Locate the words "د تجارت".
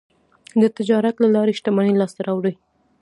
0.61-1.15